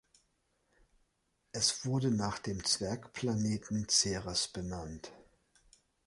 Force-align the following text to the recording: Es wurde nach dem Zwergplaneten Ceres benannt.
Es 1.51 1.85
wurde 1.85 2.09
nach 2.09 2.39
dem 2.39 2.63
Zwergplaneten 2.65 3.87
Ceres 3.87 4.47
benannt. 4.47 5.11